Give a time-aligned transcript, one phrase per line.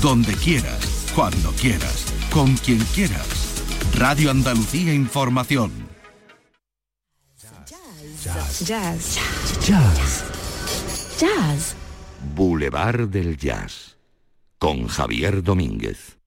[0.00, 3.62] donde quieras, cuando quieras, con quien quieras.
[3.94, 5.70] Radio Andalucía Información.
[8.24, 8.66] Jazz.
[8.66, 9.18] Jazz.
[9.66, 10.24] Jazz.
[11.20, 11.76] Jazz.
[12.34, 13.96] Boulevard del Jazz.
[14.58, 16.19] Con Javier Domínguez.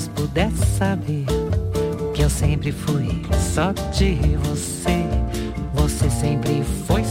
[0.00, 1.26] Menos pudesse saber
[2.14, 3.22] que eu sempre fui
[3.54, 5.04] só de você,
[5.74, 7.04] você sempre foi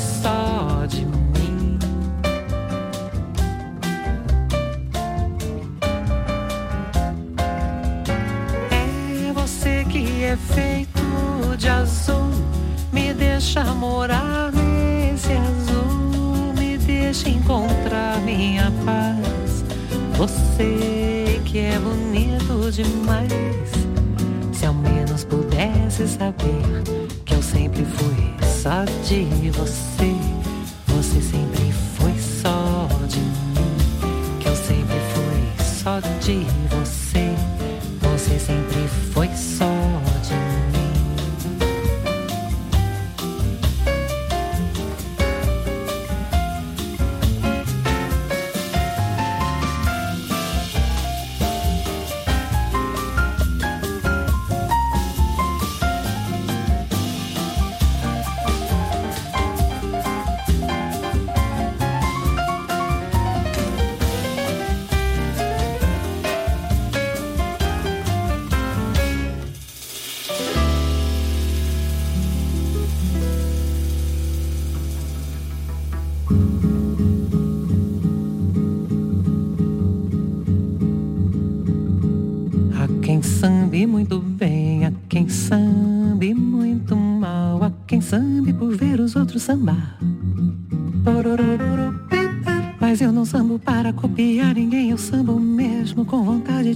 [22.84, 23.72] demais,
[24.54, 26.82] se ao menos pudesse saber
[27.26, 30.16] que eu sempre fui só de você,
[30.88, 36.59] você sempre foi só de mim, que eu sempre fui só de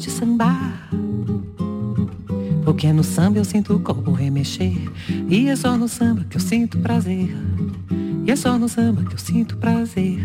[0.03, 0.90] de sambar.
[2.66, 4.91] Porque no samba eu sinto o corpo remexer,
[5.30, 7.34] e é só no samba que eu sinto prazer.
[8.25, 10.19] E é só no samba que eu sinto prazer.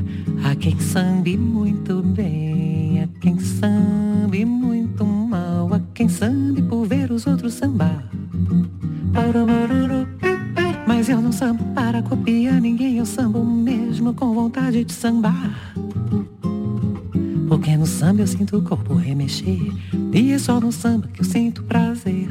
[0.44, 7.12] Há quem sambe muito bem, há quem sambe muito mal, há quem sambe por ver
[7.12, 8.04] os outros sambar.
[10.86, 15.67] Mas eu não sambo para copiar ninguém, eu sambo mesmo com vontade de sambar.
[18.18, 19.72] Samba eu sinto o corpo remexer,
[20.12, 22.28] e é só no samba que eu sinto prazer.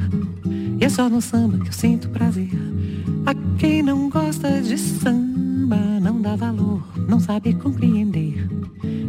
[0.78, 2.50] E é só no samba que eu sinto prazer.
[3.26, 8.50] A quem não gosta de samba não dá valor, não sabe compreender.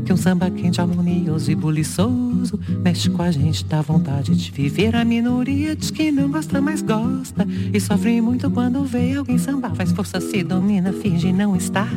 [0.04, 4.94] Que um samba quente, harmonioso e buliçoso mexe com a gente, dá vontade de viver.
[4.94, 7.44] A minoria diz que não gosta, mas gosta.
[7.72, 9.74] E sofre muito quando vê alguém sambar.
[9.74, 11.92] Faz força, se domina, finge não estar.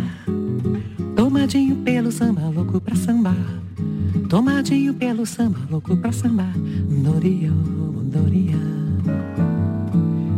[1.16, 3.62] Tomadinho pelo samba, louco pra sambar.
[4.32, 6.54] Tomadinho pelo samba, louco pra sambar.
[7.04, 8.56] Doria, Doria.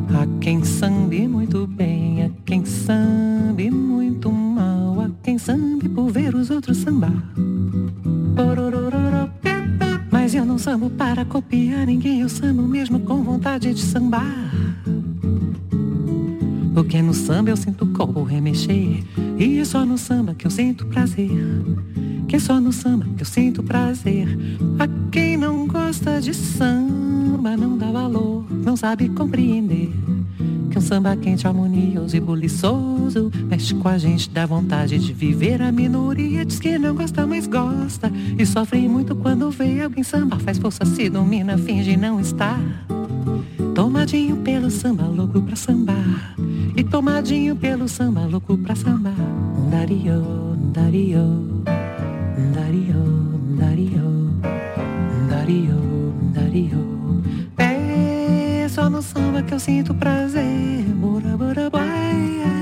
[0.10, 6.34] Há quem sambe muito bem, há quem sambe muito mal, há quem sambe por ver
[6.34, 7.24] os outros sambar.
[10.12, 14.52] Mas eu não sambo para copiar ninguém, eu sambo mesmo com vontade de sambar.
[16.74, 19.04] Porque no samba eu sinto o corpo remexer,
[19.38, 21.43] e é só no samba que eu sinto prazer.
[22.44, 24.28] Só no samba que eu sinto prazer.
[24.78, 28.44] A quem não gosta de samba não dá valor
[28.84, 29.90] sabe compreender
[30.70, 35.62] que um samba quente, harmonioso e buliçoso mexe com a gente, dá vontade de viver.
[35.62, 40.38] A minoria diz que não gosta, mas gosta e sofre muito quando vê alguém samba.
[40.38, 42.60] Faz força, se domina, finge não estar.
[43.74, 46.36] Tomadinho pelo samba, louco pra sambar.
[46.76, 49.16] E tomadinho pelo samba, louco pra sambar.
[49.72, 51.64] Dario, dario,
[57.58, 60.84] É só no samba que eu sinto prazer.
[60.96, 62.53] Bora, bora, bora.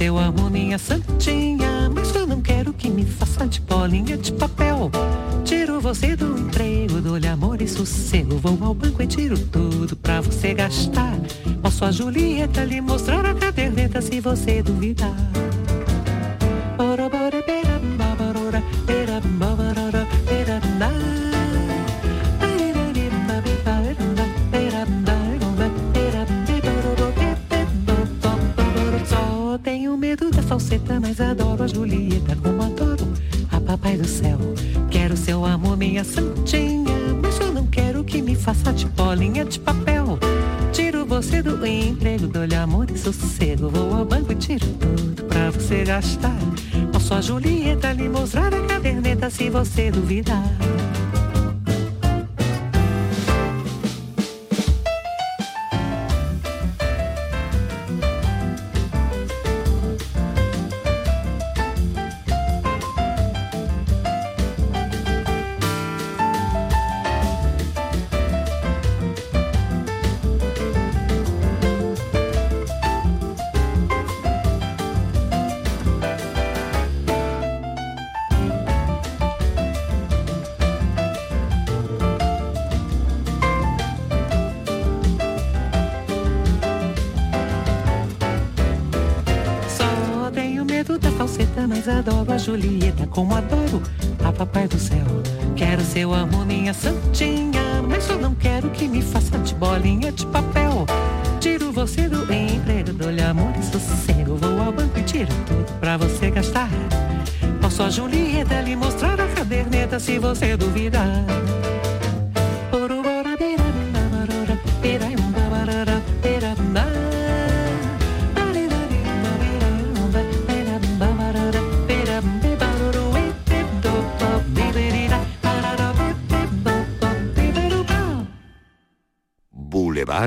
[0.00, 4.32] Quero seu amor, minha santinha, mas eu não quero que me faça de bolinha de
[4.32, 4.90] papel.
[5.44, 8.38] Tiro você do emprego, dou-lhe amor e sossego.
[8.38, 11.18] Vou ao banco e tiro tudo pra você gastar.
[11.60, 15.14] Posso a Julieta lhe mostrar a caderneta se você duvidar.
[16.78, 17.19] mas
[36.10, 40.18] santinha, mas eu não quero que me faça de bolinha de papel.
[40.72, 43.68] Tiro você do emprego, dou-lhe amor e sossego.
[43.68, 46.38] Vou ao banco e tiro tudo pra você gastar.
[46.92, 50.44] Posso a Julieta lhe mostrar a caderneta se você duvidar.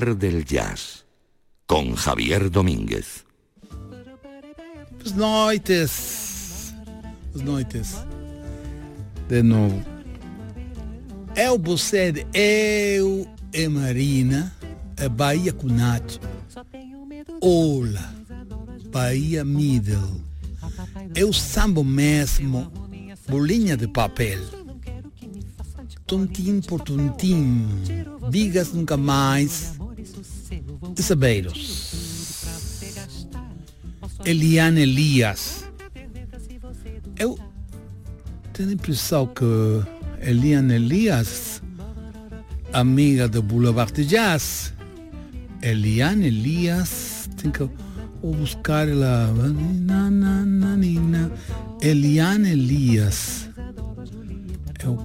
[0.01, 1.05] Del Jazz
[1.67, 3.25] con Javier Domínguez.
[5.15, 6.74] Noites.
[7.34, 7.98] Buenas noites.
[9.29, 9.93] De novo.
[11.36, 14.54] Eu, você, eu e Marina,
[15.12, 16.20] Bahia Cunate.
[17.42, 18.13] Ola,
[18.92, 20.22] Bahia Middle.
[21.16, 22.72] Eu sambo mesmo,
[23.28, 24.40] bolinha de papel.
[26.06, 27.68] Tontim por tontim,
[28.30, 29.74] digas nunca mais,
[30.98, 32.04] Isabeiros.
[34.24, 35.66] Eliane Elias.
[37.18, 37.40] Eu
[38.54, 39.44] tenho a impressão que
[40.25, 41.62] Eliane Elias,
[42.72, 44.74] amiga do Boulevard de Jazz,
[45.62, 47.60] Eliane Elias, tem que
[48.22, 49.30] vou buscar ela.
[51.82, 53.50] Eliane Elias.
[54.84, 54.96] Eu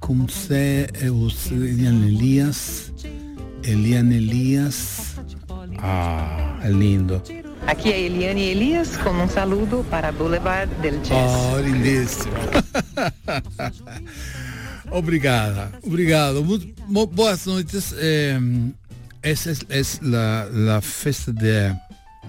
[0.00, 2.92] comecei, eu Eliane Elias.
[3.62, 5.16] Eliane Elias
[5.78, 7.22] Ah, es lindo.
[7.66, 11.32] Aqui é Eliane Elias com um saludo para Boulevard del Jazz.
[11.54, 12.32] Oh, lindíssimo.
[14.90, 16.44] Obrigada, obrigado.
[16.44, 17.92] Mu- mu- boas noites.
[17.98, 18.38] Eh,
[19.20, 21.74] essa es, es la, la festa de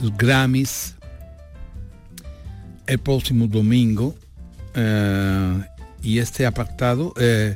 [0.01, 0.95] los Grammys
[2.87, 4.15] el próximo domingo.
[6.01, 7.55] Y este apartado eh,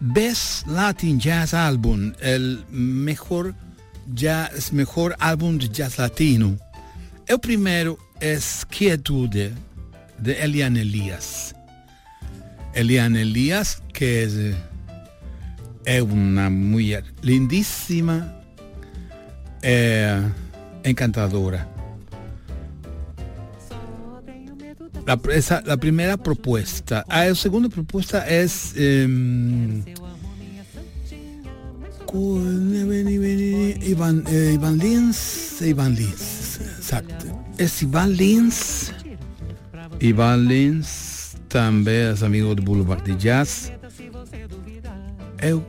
[0.00, 3.54] Best Latin Jazz Album, el mejor
[4.12, 6.58] jazz, mejor álbum de jazz latino.
[7.26, 9.52] El primero es Quietude
[10.18, 11.54] de Eliane Elias.
[12.74, 14.34] Eliane Elias, que es,
[15.84, 18.34] es una mujer lindísima,
[19.62, 20.22] eh,
[20.82, 21.68] encantadora.
[25.06, 25.18] La,
[25.64, 27.04] la primera propuesta.
[27.08, 28.74] Ah, la segunda propuesta es...
[28.76, 29.84] em,
[33.86, 37.26] Iván, eh, Iván Lins, Iván Lins, exacto.
[37.58, 38.92] Es Iván Lins.
[40.00, 43.72] Iván Lins também é amigo do Boulevard de Jazz.
[45.40, 45.64] Eu,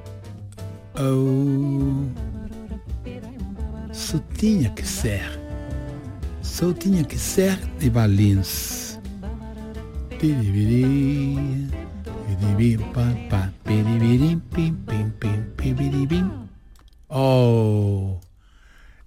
[0.95, 2.05] eu
[3.91, 5.23] só tinha que ser.
[6.41, 8.99] Só tinha que ser Iván Lins.
[10.19, 11.67] Piribiri,
[17.07, 18.19] Oh,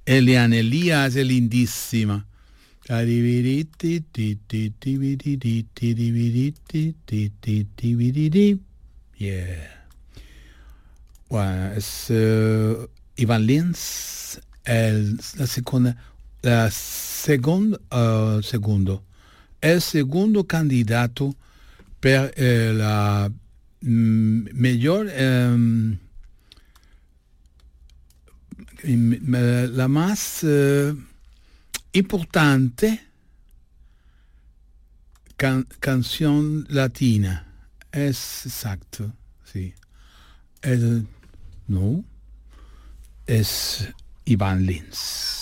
[0.03, 2.25] Eliane Elias è lindissima.
[9.17, 9.79] Yeah.
[11.77, 14.93] Es, uh, Ivan Lins è
[15.37, 15.95] la seconda,
[16.41, 19.05] la secondo, uh, secondo,
[19.59, 21.37] è il secondo candidato
[22.01, 22.33] per
[22.75, 23.31] la
[23.83, 25.99] mm, mejor em,
[28.83, 30.95] eh, la más eh,
[31.93, 33.01] importante
[35.37, 37.47] can- canción latina.
[37.93, 39.13] Es exacto,
[39.45, 39.75] sí.
[40.63, 41.07] El-
[41.69, 42.05] no,
[43.27, 43.89] es
[44.25, 45.40] Iván Lins.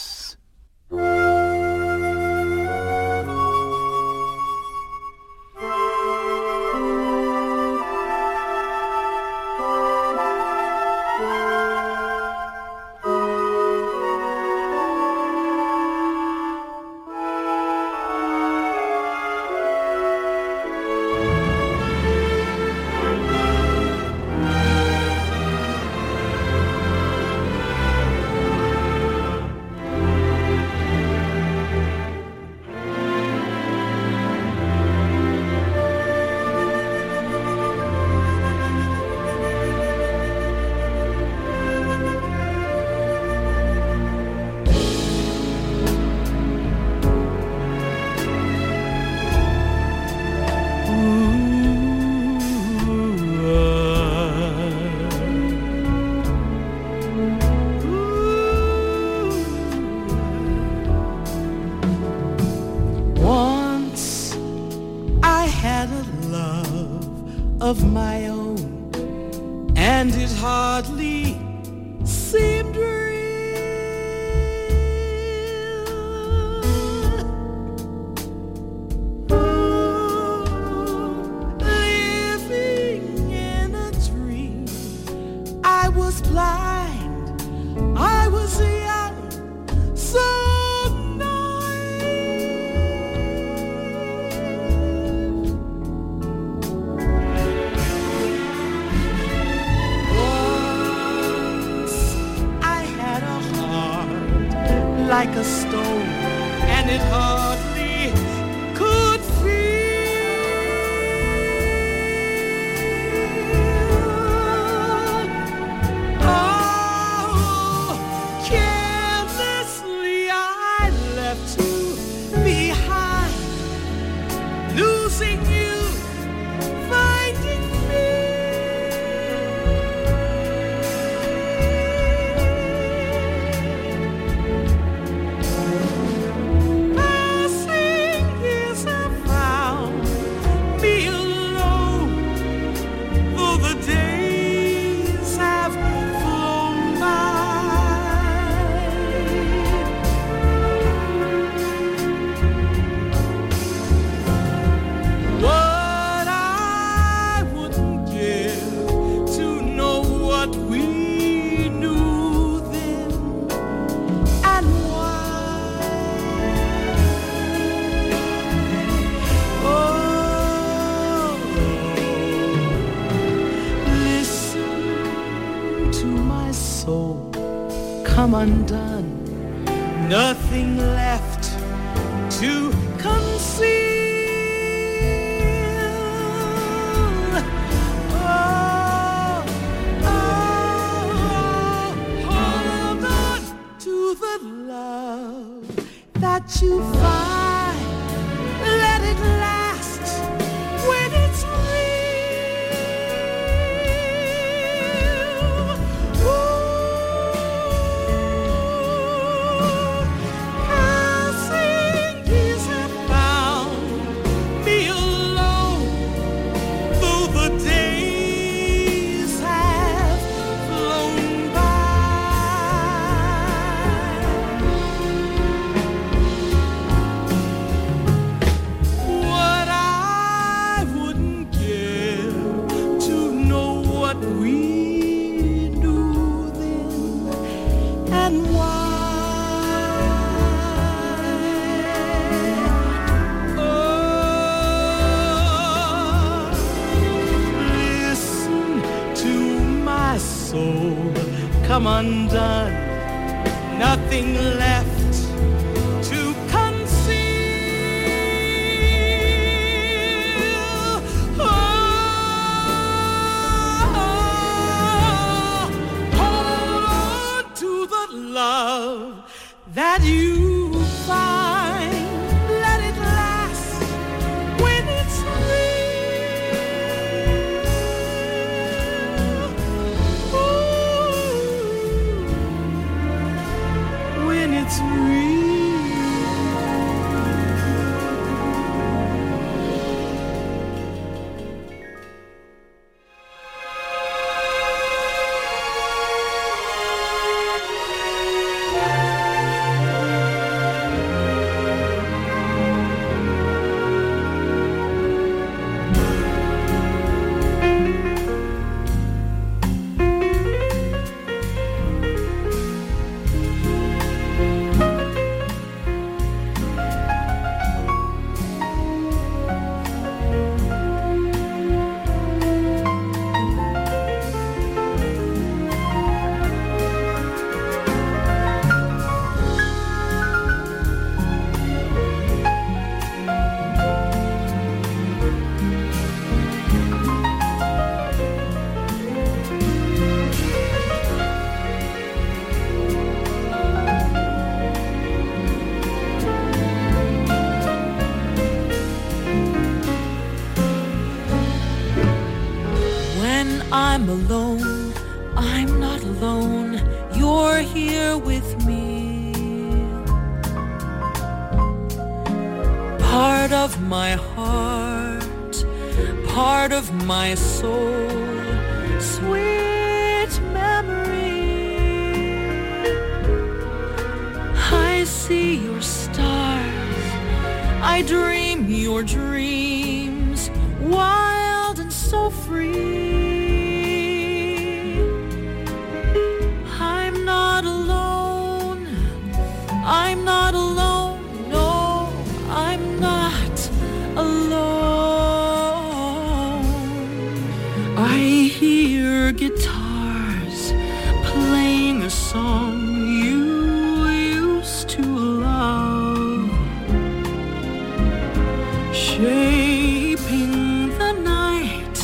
[408.99, 411.99] Shaping the night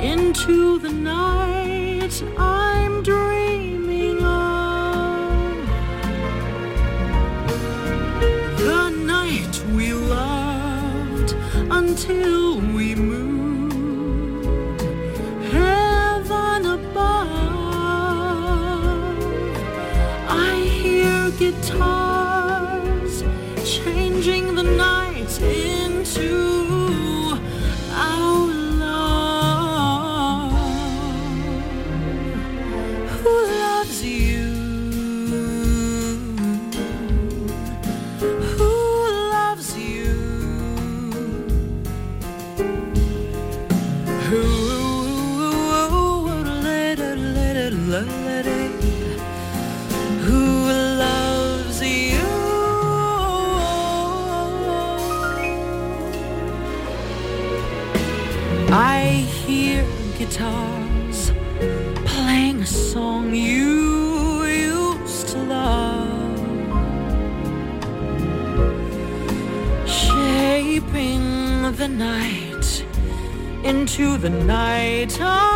[0.00, 5.56] into the night I'm dreaming of.
[8.56, 11.34] The night we loved
[11.72, 12.45] until.
[73.98, 75.18] Into the night.
[75.22, 75.55] I'm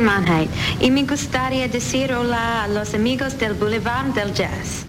[0.00, 4.86] Manheit y me gustaría decir hola a los amigos del Boulevard del Jazz.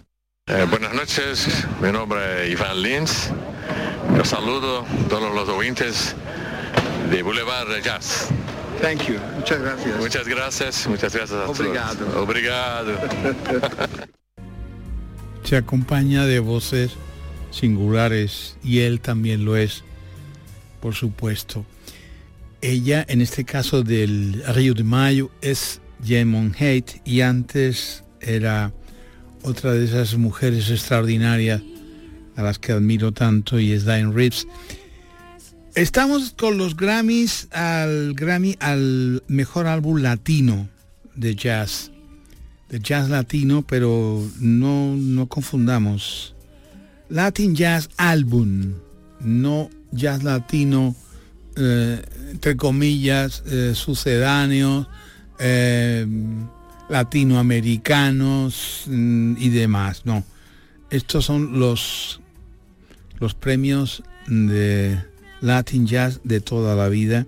[0.47, 1.47] Eh, buenas noches,
[1.81, 3.29] mi nombre es Iván Lins.
[4.15, 6.15] Yo saludo a todos los oyentes
[7.11, 8.29] de Boulevard de Jazz.
[8.81, 9.15] Thank you.
[9.35, 9.99] Muchas gracias.
[9.99, 11.59] Muchas gracias, muchas gracias a todos.
[11.59, 12.21] Obrigado.
[12.21, 12.93] Obrigado.
[15.43, 16.91] Se acompaña de voces
[17.51, 19.83] singulares y él también lo es,
[20.79, 21.65] por supuesto.
[22.61, 28.73] Ella, en este caso del Río de Mayo, es Jemon Haidt y antes era
[29.43, 31.61] otra de esas mujeres extraordinarias
[32.35, 34.45] a las que admiro tanto y es Diane Reeves.
[35.75, 40.67] Estamos con los Grammys al Grammy al mejor álbum latino
[41.15, 41.91] de jazz.
[42.69, 46.35] De jazz latino, pero no, no confundamos.
[47.09, 48.73] Latin Jazz Album,
[49.21, 50.95] no jazz latino,
[51.59, 54.87] eh, entre comillas, eh, sucedáneos,
[55.39, 56.07] eh,
[56.89, 60.01] latinoamericanos mm, y demás.
[60.05, 60.23] No,
[60.89, 62.21] estos son los,
[63.19, 64.99] los premios de
[65.41, 67.25] Latin Jazz de toda la vida.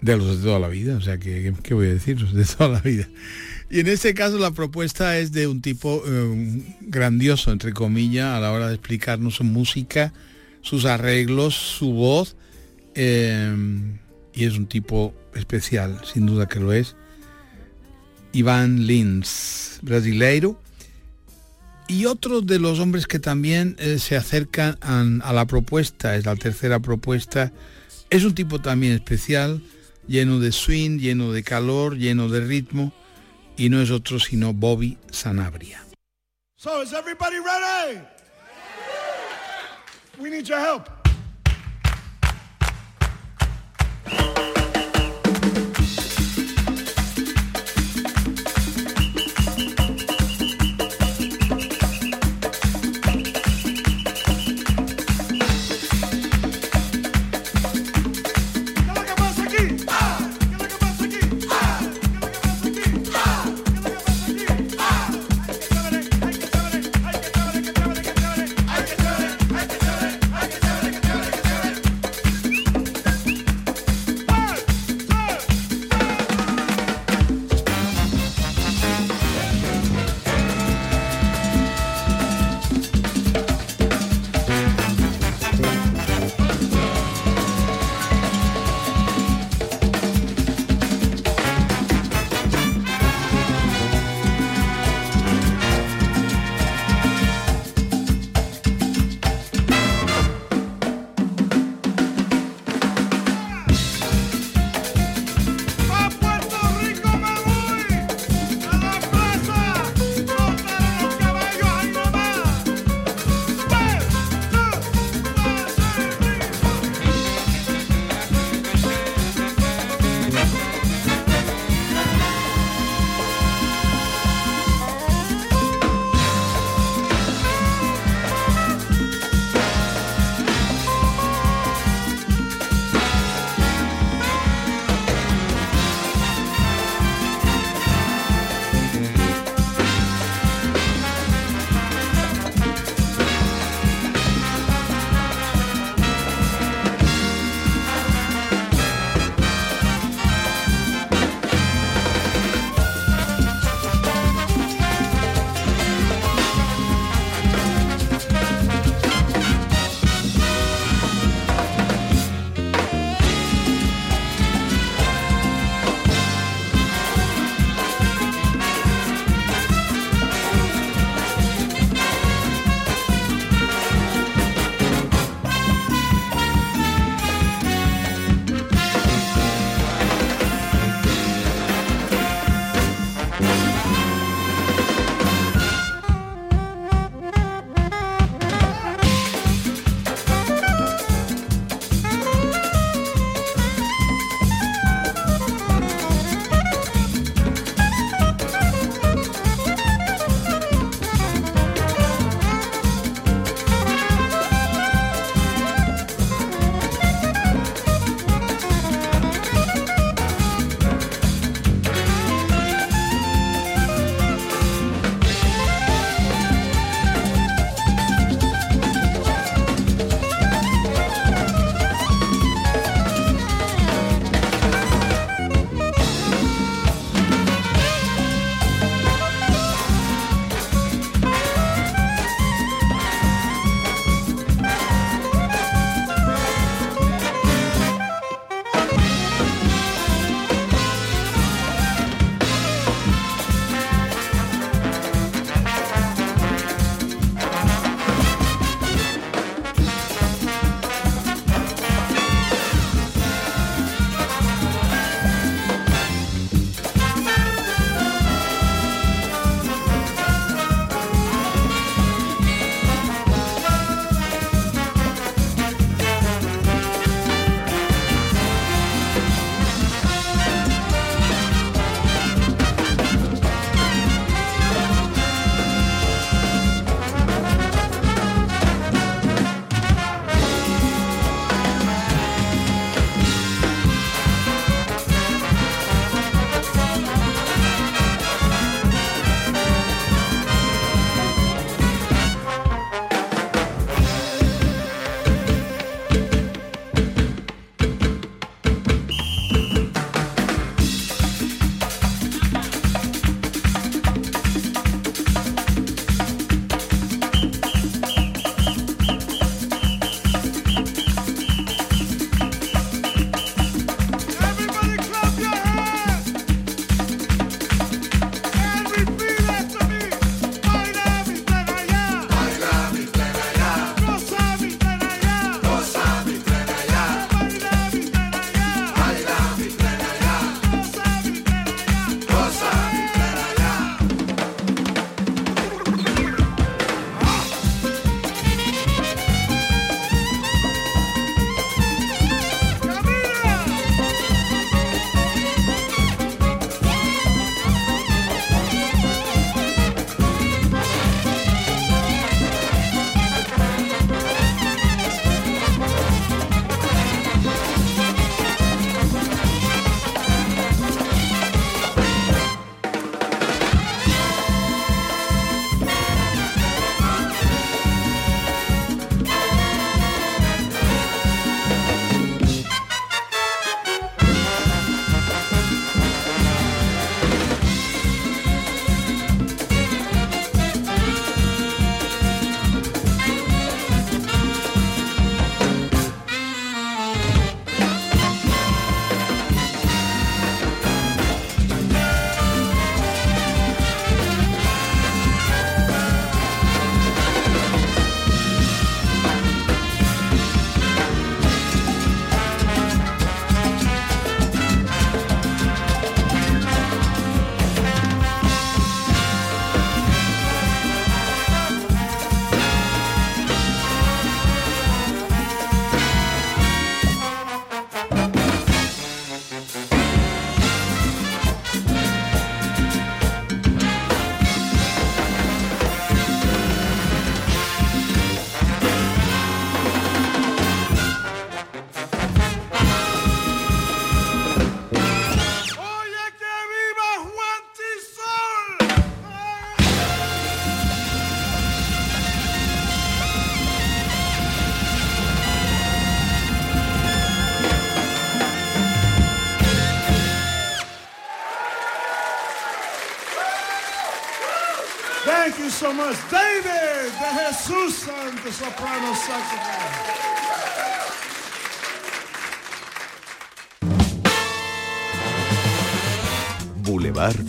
[0.00, 2.18] De los de toda la vida, o sea, que qué voy a decir?
[2.28, 3.08] De toda la vida.
[3.70, 8.40] Y en este caso la propuesta es de un tipo eh, grandioso, entre comillas, a
[8.40, 10.12] la hora de explicarnos su música,
[10.60, 12.36] sus arreglos, su voz.
[12.94, 13.54] Eh,
[14.32, 16.96] y es un tipo especial, sin duda que lo es.
[18.32, 20.60] Iván Lins, brasileiro.
[21.86, 26.24] Y otro de los hombres que también eh, se acercan a, a la propuesta, es
[26.24, 27.52] la tercera propuesta,
[28.10, 29.62] es un tipo también especial,
[30.08, 32.92] lleno de swing, lleno de calor, lleno de ritmo,
[33.56, 35.84] y no es otro sino Bobby Sanabria.
[36.56, 38.00] So is everybody ready?
[40.18, 41.03] We need your help.
[44.06, 44.33] Thank you.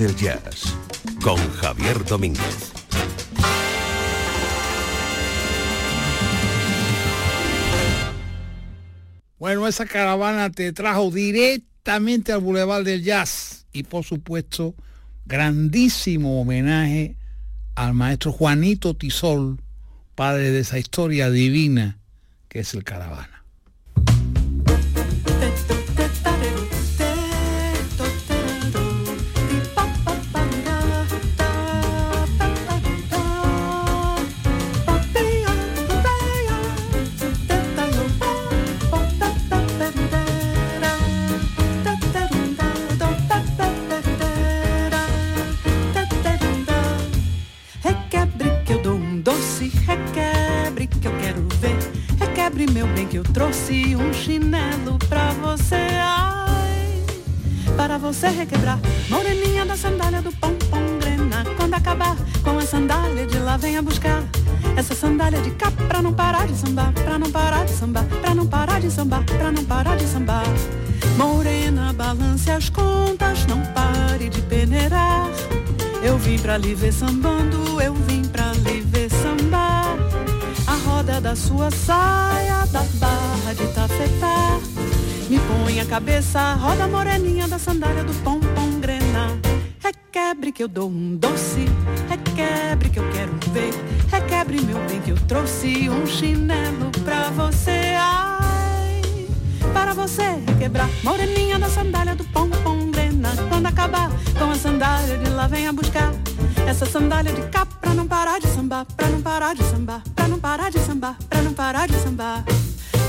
[0.06, 0.76] Del Jazz
[1.24, 2.72] con Javier Domínguez.
[9.40, 14.76] Bueno, esa caravana te trajo directamente al Boulevard del Jazz y por supuesto
[15.26, 17.16] grandísimo homenaje
[17.74, 19.60] al maestro Juanito Tisol,
[20.14, 21.98] padre de esa historia divina
[22.48, 23.35] que es el caravana.
[52.66, 55.76] Requebre meu bem que eu trouxe um chinelo pra você.
[55.76, 57.04] Ai,
[57.78, 58.80] para você requebrar.
[59.08, 61.44] Moreninha da sandália do pompom grena.
[61.58, 64.24] Quando acabar com a sandália de lá, venha buscar.
[64.76, 68.34] Essa sandália de cá pra não parar de sambar, pra não parar de sambar, pra
[68.34, 70.46] não parar de sambar, pra não parar de sambar.
[71.18, 75.30] Morena, balance as contas, não pare de peneirar.
[76.02, 78.55] Eu vim pra lhe ver sambando, eu vim pra
[81.26, 84.60] da sua saia, da barra de tafetá.
[85.28, 89.36] Me põe a cabeça, roda moreninha da sandália do pompom grena.
[89.80, 91.66] Requebre que eu dou um doce,
[92.08, 93.74] requebre que eu quero ver.
[94.12, 97.96] Requebre meu bem que eu trouxe um chinelo pra você.
[97.98, 99.02] Ai,
[99.74, 103.32] para você requebrar, moreninha da sandália do pompom grena.
[103.50, 106.14] Quando acabar com a sandália de lá, venha buscar.
[106.68, 110.28] Essa sandália de cá pra não parar de sambar, pra não parar de sambar, pra
[110.28, 112.44] não parar de sambar, pra não parar de sambar.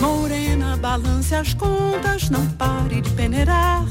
[0.00, 3.82] Morena, balance as contas, não pare de peneirar.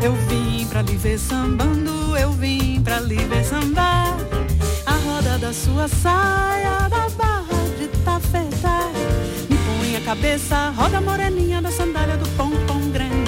[0.00, 4.16] Eu vim pra lhe ver sambando, eu vim pra lhe ver sambar.
[4.86, 8.90] A roda da sua saia, da barra de tafetá.
[9.50, 13.23] Me põe a cabeça, roda moreninha da sandália do pompom grena.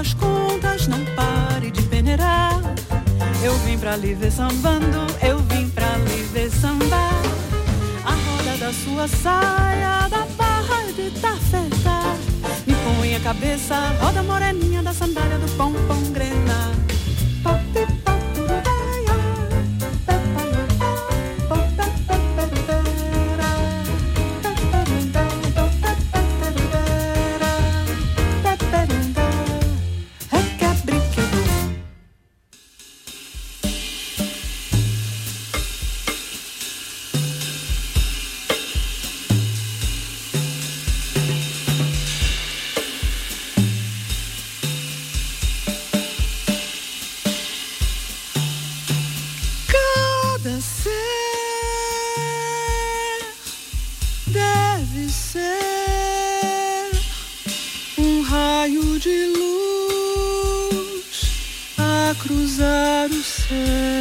[0.00, 2.58] Balance as contas, não pare de peneirar.
[3.42, 7.12] Eu vim pra lhe ver sambando, eu vim pra lhe ver sambar.
[8.04, 12.16] A roda da sua saia, da barra de tafetá.
[12.66, 16.29] Me põe a cabeça, roda moreninha da sandália do pompom grena.
[63.50, 63.99] Mm.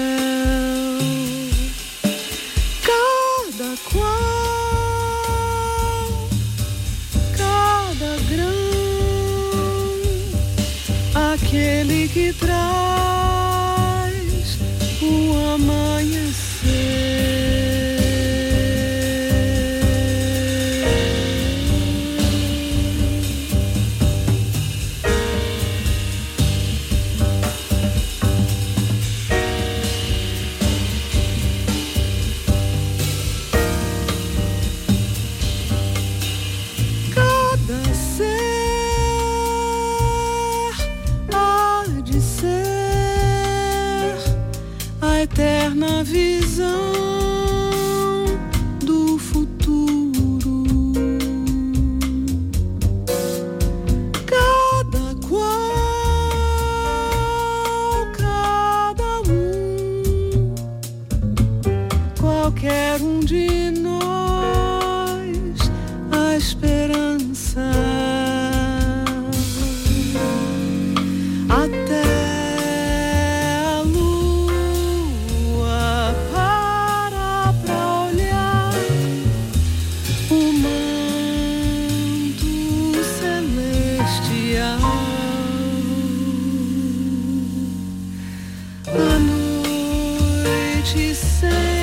[90.90, 91.79] she said.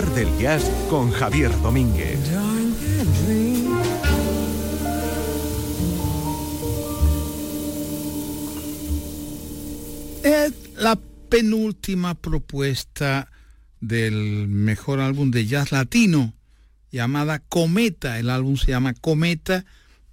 [0.00, 2.18] Del Jazz con Javier Domínguez.
[10.22, 10.98] Es la
[11.28, 13.30] penúltima propuesta
[13.80, 16.32] del mejor álbum de jazz latino
[16.90, 18.18] llamada Cometa.
[18.18, 19.66] El álbum se llama Cometa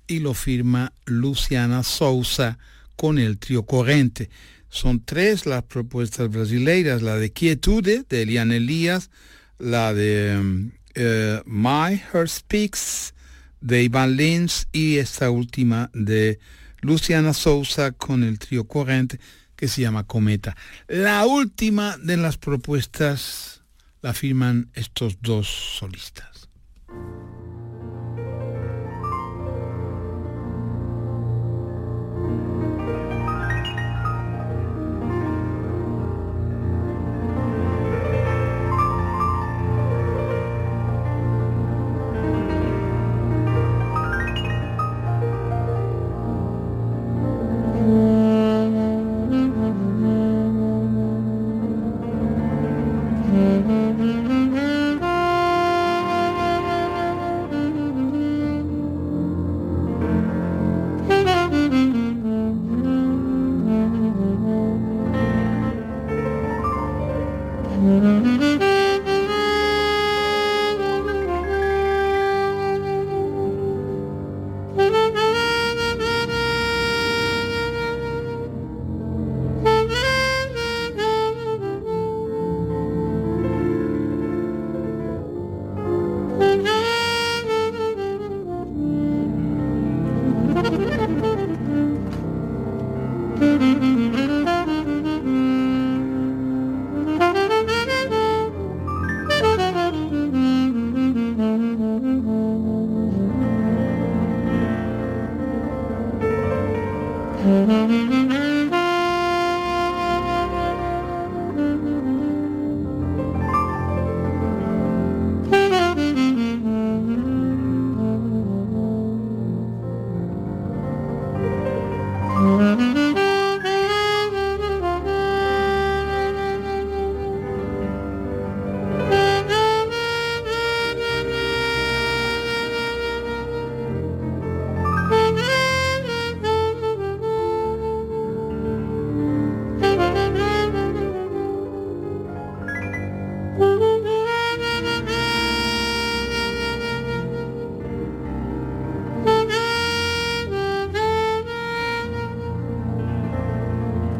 [0.05, 2.57] y lo firma Luciana Souza
[2.97, 4.29] con el trío Corrente.
[4.69, 9.09] Son tres las propuestas brasileiras, la de Quietude de Elian Elías,
[9.57, 13.13] la de eh, My Heart Speaks
[13.61, 16.39] de Iván Lins y esta última de
[16.81, 19.19] Luciana Sousa con el trío corriente
[19.55, 20.55] que se llama Cometa.
[20.87, 23.63] La última de las propuestas
[24.01, 26.49] la firman estos dos solistas.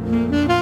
[0.08, 0.57] Mm-hmm.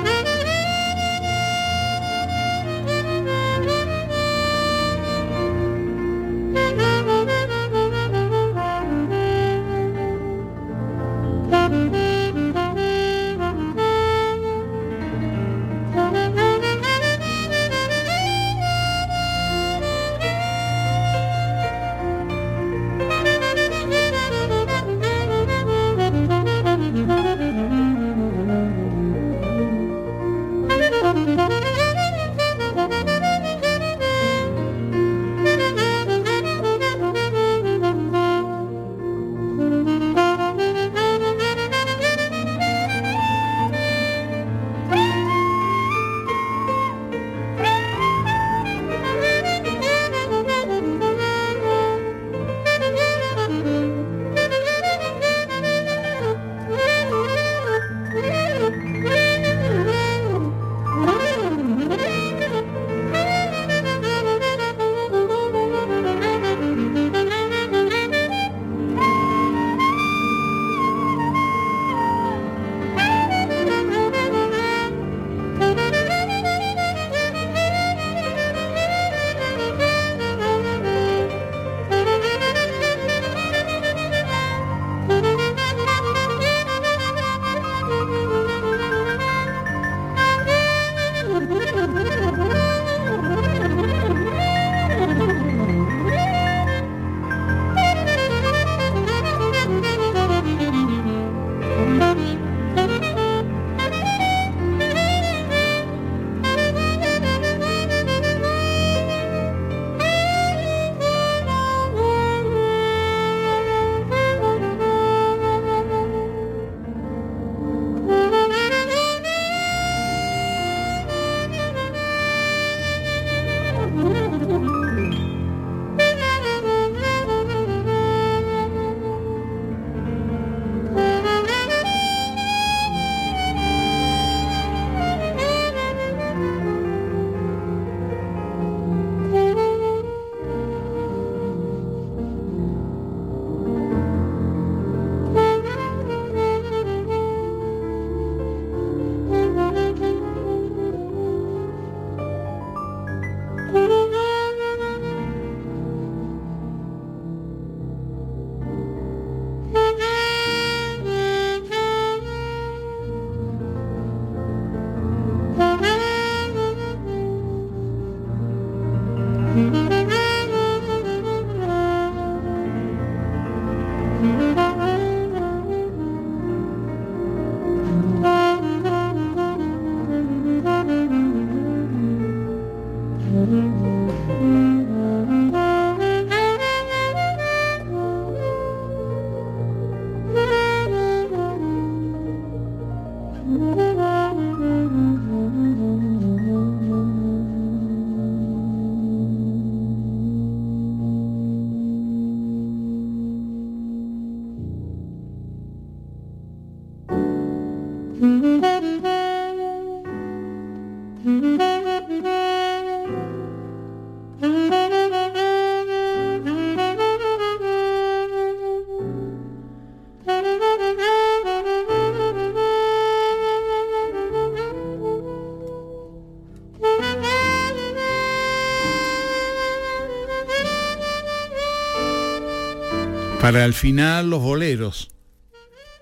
[233.46, 235.12] Para el final, los boleros.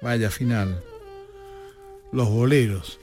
[0.01, 0.81] Vaya final.
[2.13, 2.99] Los boleros.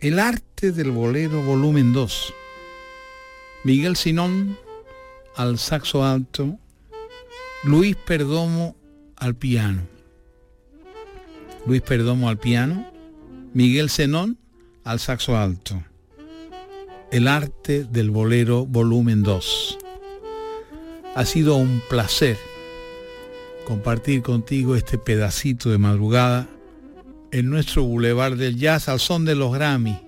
[0.00, 2.32] El arte del bolero volumen 2.
[3.64, 4.56] Miguel Sinón
[5.36, 6.58] al saxo alto,
[7.64, 8.76] Luis Perdomo
[9.16, 9.82] al piano.
[11.66, 12.90] Luis Perdomo al piano,
[13.52, 14.38] Miguel Zenón
[14.84, 15.84] al saxo alto.
[17.10, 19.78] El arte del bolero volumen 2.
[21.14, 22.38] Ha sido un placer
[23.66, 26.48] compartir contigo este pedacito de madrugada
[27.34, 29.98] en nuestro Boulevard del Jazz al son de los Grammy.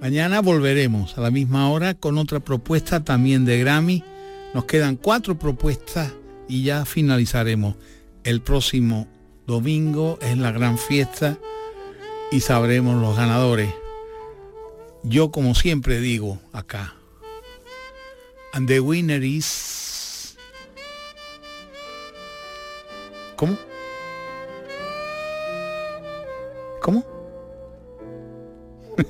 [0.00, 4.04] Mañana volveremos a la misma hora con otra propuesta también de Grammy.
[4.54, 6.12] Nos quedan cuatro propuestas
[6.46, 7.74] y ya finalizaremos.
[8.22, 9.08] El próximo
[9.48, 11.38] domingo es la gran fiesta
[12.30, 13.74] y sabremos los ganadores.
[15.02, 16.94] Yo como siempre digo acá,
[18.52, 20.36] and the winner is...
[23.34, 23.58] ¿Cómo?
[26.86, 27.04] ¿Cómo?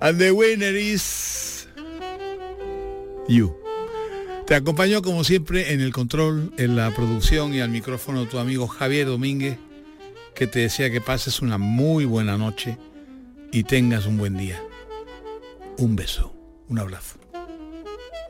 [0.00, 1.66] and the winner is
[3.26, 3.56] you.
[4.46, 8.66] Te acompañó como siempre en el control, en la producción y al micrófono tu amigo
[8.68, 9.56] Javier Domínguez,
[10.34, 12.76] que te desea que pases una muy buena noche
[13.52, 14.62] y tengas un buen día.
[15.78, 16.34] Un beso,
[16.68, 17.18] un abrazo.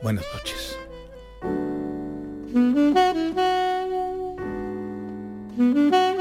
[0.01, 0.77] Buenas noches.